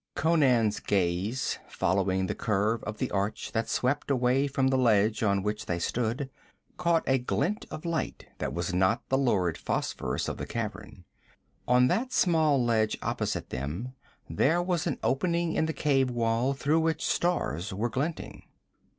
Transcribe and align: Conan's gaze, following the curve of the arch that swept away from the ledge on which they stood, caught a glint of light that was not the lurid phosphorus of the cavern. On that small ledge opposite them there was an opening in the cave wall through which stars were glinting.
Conan's 0.15 0.79
gaze, 0.79 1.59
following 1.69 2.25
the 2.25 2.33
curve 2.33 2.83
of 2.85 2.97
the 2.97 3.11
arch 3.11 3.51
that 3.51 3.69
swept 3.69 4.09
away 4.09 4.47
from 4.47 4.69
the 4.69 4.75
ledge 4.79 5.21
on 5.21 5.43
which 5.43 5.67
they 5.67 5.77
stood, 5.77 6.27
caught 6.75 7.03
a 7.05 7.19
glint 7.19 7.67
of 7.69 7.85
light 7.85 8.25
that 8.39 8.51
was 8.51 8.73
not 8.73 9.07
the 9.09 9.17
lurid 9.19 9.59
phosphorus 9.59 10.27
of 10.27 10.37
the 10.37 10.47
cavern. 10.47 11.05
On 11.67 11.87
that 11.87 12.11
small 12.11 12.65
ledge 12.65 12.97
opposite 13.03 13.51
them 13.51 13.93
there 14.27 14.59
was 14.63 14.87
an 14.87 14.97
opening 15.03 15.53
in 15.53 15.67
the 15.67 15.71
cave 15.71 16.09
wall 16.09 16.55
through 16.55 16.79
which 16.79 17.05
stars 17.05 17.71
were 17.71 17.87
glinting. 17.87 18.41